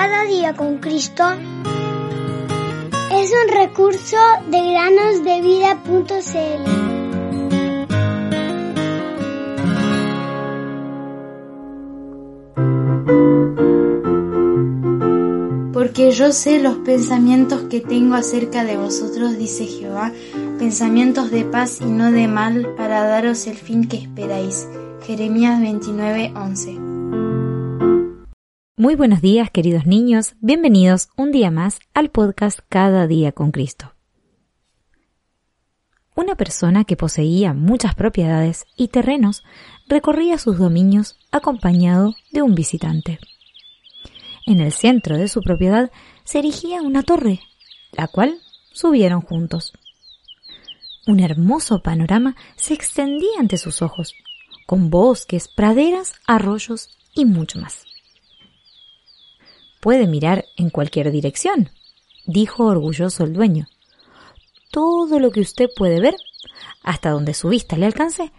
Cada 0.00 0.22
día 0.26 0.54
con 0.54 0.78
Cristo 0.78 1.24
es 3.10 3.32
un 3.32 3.48
recurso 3.52 4.16
de 4.48 4.70
granosdevida.cl. 4.70 6.62
Porque 15.72 16.12
yo 16.12 16.30
sé 16.30 16.60
los 16.60 16.76
pensamientos 16.76 17.62
que 17.62 17.80
tengo 17.80 18.14
acerca 18.14 18.62
de 18.62 18.76
vosotros, 18.76 19.36
dice 19.36 19.66
Jehová, 19.66 20.12
pensamientos 20.60 21.32
de 21.32 21.44
paz 21.44 21.80
y 21.80 21.86
no 21.86 22.12
de 22.12 22.28
mal, 22.28 22.72
para 22.76 23.02
daros 23.02 23.48
el 23.48 23.56
fin 23.56 23.88
que 23.88 23.96
esperáis. 23.96 24.68
Jeremías 25.04 25.60
29:11 25.60 26.87
muy 28.78 28.94
buenos 28.94 29.20
días, 29.20 29.50
queridos 29.50 29.86
niños. 29.86 30.34
Bienvenidos 30.40 31.08
un 31.16 31.32
día 31.32 31.50
más 31.50 31.80
al 31.94 32.10
podcast 32.10 32.60
Cada 32.68 33.08
día 33.08 33.32
con 33.32 33.50
Cristo. 33.50 33.92
Una 36.14 36.36
persona 36.36 36.84
que 36.84 36.96
poseía 36.96 37.54
muchas 37.54 37.96
propiedades 37.96 38.66
y 38.76 38.86
terrenos 38.86 39.42
recorría 39.88 40.38
sus 40.38 40.58
dominios 40.58 41.18
acompañado 41.32 42.14
de 42.30 42.42
un 42.42 42.54
visitante. 42.54 43.18
En 44.46 44.60
el 44.60 44.70
centro 44.70 45.18
de 45.18 45.26
su 45.26 45.40
propiedad 45.40 45.90
se 46.22 46.38
erigía 46.38 46.80
una 46.80 47.02
torre, 47.02 47.40
la 47.90 48.06
cual 48.06 48.38
subieron 48.72 49.22
juntos. 49.22 49.72
Un 51.08 51.18
hermoso 51.18 51.82
panorama 51.82 52.36
se 52.54 52.74
extendía 52.74 53.40
ante 53.40 53.58
sus 53.58 53.82
ojos, 53.82 54.14
con 54.66 54.88
bosques, 54.88 55.48
praderas, 55.48 56.14
arroyos 56.28 56.96
y 57.12 57.24
mucho 57.24 57.58
más. 57.58 57.87
Puede 59.80 60.06
mirar 60.08 60.46
en 60.56 60.70
cualquier 60.70 61.12
dirección, 61.12 61.70
dijo 62.26 62.64
orgulloso 62.64 63.24
el 63.24 63.32
dueño. 63.32 63.68
Todo 64.70 65.20
lo 65.20 65.30
que 65.30 65.40
usted 65.40 65.68
puede 65.76 66.00
ver, 66.00 66.16
hasta 66.82 67.10
donde 67.10 67.32
su 67.32 67.48
vista 67.48 67.76
le 67.76 67.86
alcance, 67.86 68.32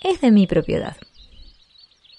es 0.00 0.20
de 0.20 0.30
mi 0.30 0.46
propiedad. 0.46 0.96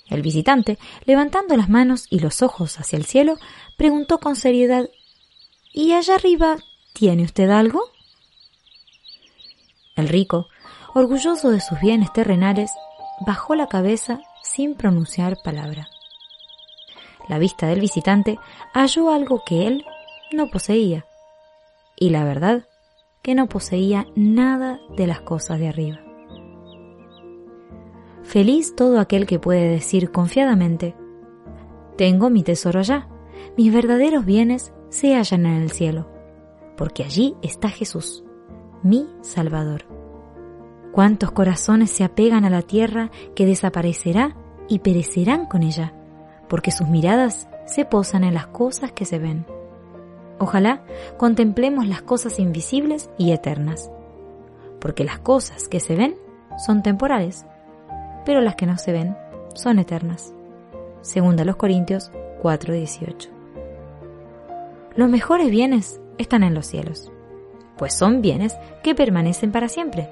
El 0.10 0.22
visitante, 0.22 0.78
levantando 1.06 1.56
las 1.56 1.70
manos 1.70 2.06
y 2.10 2.20
los 2.20 2.42
ojos 2.42 2.80
hacia 2.80 2.98
el 2.98 3.06
cielo, 3.06 3.38
preguntó 3.78 4.20
con 4.20 4.36
seriedad 4.36 4.90
¿Y 5.74 5.94
allá 5.94 6.16
arriba 6.16 6.58
tiene 6.94 7.24
usted 7.24 7.50
algo? 7.50 7.82
El 9.96 10.10
rico, 10.10 10.48
orgulloso 10.94 11.50
de 11.50 11.62
sus 11.62 11.80
bienes 11.80 12.12
terrenales, 12.14 12.72
bajó 13.26 13.56
la 13.56 13.68
cabeza 13.68 14.20
sin 14.44 14.76
pronunciar 14.76 15.38
palabra 15.44 15.90
la 17.28 17.40
vista 17.40 17.68
del 17.68 17.80
visitante 17.80 18.40
halló 18.74 19.12
algo 19.12 19.42
que 19.46 19.68
él 19.68 19.86
no 20.32 20.48
poseía. 20.48 21.06
Y 21.96 22.10
la 22.10 22.24
verdad, 22.24 22.68
que 23.22 23.36
no 23.36 23.48
poseía 23.48 24.06
nada 24.16 24.80
de 24.96 25.08
las 25.08 25.22
cosas 25.22 25.60
de 25.60 25.68
arriba. 25.68 26.00
Feliz 28.24 28.76
todo 28.76 29.00
aquel 29.00 29.26
que 29.26 29.40
puede 29.40 29.70
decir 29.70 30.12
confiadamente, 30.12 30.96
tengo 31.98 32.30
mi 32.30 32.44
tesoro 32.44 32.80
allá, 32.80 33.08
mis 33.58 33.74
verdaderos 33.74 34.26
bienes 34.26 34.74
se 34.90 35.16
hallan 35.16 35.46
en 35.46 35.62
el 35.62 35.72
cielo, 35.72 36.10
porque 36.76 37.04
allí 37.04 37.36
está 37.42 37.70
Jesús, 37.70 38.24
mi 38.84 39.08
Salvador. 39.22 39.86
¿Cuántos 40.92 41.32
corazones 41.32 41.92
se 41.92 42.04
apegan 42.04 42.46
a 42.46 42.50
la 42.50 42.62
tierra 42.62 43.12
que 43.36 43.46
desaparecerá 43.46 44.36
y 44.68 44.80
perecerán 44.80 45.46
con 45.46 45.64
ella? 45.64 45.94
Porque 46.48 46.72
sus 46.72 46.88
miradas 46.88 47.48
se 47.66 47.86
posan 47.86 48.24
en 48.24 48.34
las 48.34 48.48
cosas 48.48 48.92
que 48.92 49.06
se 49.06 49.20
ven. 49.20 49.46
Ojalá 50.40 50.84
contemplemos 51.18 51.88
las 51.88 52.02
cosas 52.02 52.40
invisibles 52.40 53.10
y 53.18 53.32
eternas, 53.32 53.90
porque 54.80 55.04
las 55.04 55.20
cosas 55.20 55.68
que 55.68 55.80
se 55.80 55.96
ven 55.96 56.16
son 56.58 56.84
temporales, 56.84 57.46
pero 58.26 58.42
las 58.42 58.56
que 58.56 58.66
no 58.66 58.78
se 58.78 58.92
ven 58.92 59.18
son 59.54 59.80
eternas. 59.80 60.34
Segunda 61.02 61.46
los 61.46 61.56
Corintios 61.56 62.12
4:18. 62.42 63.30
Los 64.96 65.10
mejores 65.10 65.50
bienes 65.50 66.02
están 66.18 66.44
en 66.44 66.54
los 66.54 66.66
cielos, 66.66 67.12
pues 67.78 67.94
son 67.94 68.22
bienes 68.22 68.58
que 68.84 68.96
permanecen 68.96 69.52
para 69.52 69.70
siempre. 69.70 70.10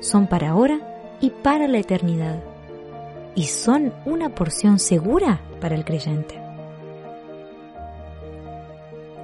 Son 0.00 0.26
para 0.26 0.50
ahora 0.50 1.16
y 1.20 1.30
para 1.30 1.68
la 1.68 1.78
eternidad 1.78 2.42
y 3.36 3.44
son 3.44 3.92
una 4.06 4.34
porción 4.34 4.80
segura 4.80 5.40
para 5.60 5.76
el 5.76 5.84
creyente. 5.84 6.40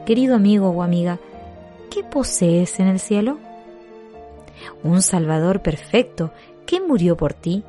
Querido 0.06 0.36
amigo 0.36 0.68
o 0.68 0.82
amiga, 0.82 1.18
¿qué 1.90 2.04
posees 2.04 2.78
en 2.78 2.88
el 2.88 3.00
cielo? 3.00 3.38
Un 4.84 5.00
Salvador 5.02 5.62
perfecto 5.62 6.32
que 6.66 6.80
murió 6.80 7.16
por 7.16 7.32
ti, 7.32 7.64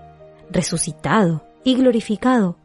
resucitado 0.52 1.44
y 1.64 1.76
glorificado, 1.76 2.58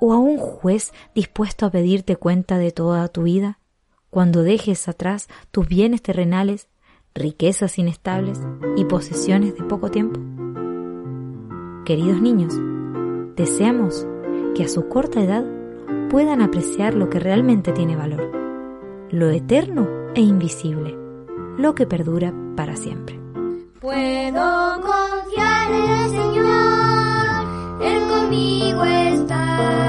o 0.00 0.12
a 0.12 0.18
un 0.18 0.36
juez 0.36 0.92
dispuesto 1.14 1.64
a 1.64 1.70
pedirte 1.70 2.16
cuenta 2.16 2.58
de 2.58 2.72
toda 2.72 3.06
tu 3.08 3.22
vida 3.22 3.60
cuando 4.10 4.42
dejes 4.42 4.88
atrás 4.88 5.28
tus 5.52 5.66
bienes 5.66 6.02
terrenales, 6.02 6.68
riquezas 7.14 7.78
inestables 7.78 8.40
y 8.76 8.84
posesiones 8.84 9.54
de 9.54 9.62
poco 9.62 9.90
tiempo. 9.90 10.20
Queridos 11.86 12.20
niños, 12.20 12.54
Deseamos 13.42 14.06
que 14.54 14.62
a 14.62 14.68
su 14.68 14.88
corta 14.88 15.20
edad 15.20 15.44
puedan 16.10 16.42
apreciar 16.42 16.94
lo 16.94 17.10
que 17.10 17.18
realmente 17.18 17.72
tiene 17.72 17.96
valor, 17.96 18.30
lo 19.10 19.30
eterno 19.30 19.88
e 20.14 20.20
invisible, 20.20 20.96
lo 21.58 21.74
que 21.74 21.84
perdura 21.84 22.32
para 22.54 22.76
siempre. 22.76 23.18
Puedo 23.80 24.80
confiar 24.80 25.72
en 25.72 25.90
el 25.90 26.10
Señor, 26.10 27.82
Él 27.82 28.02
conmigo 28.08 28.84
está. 28.84 29.81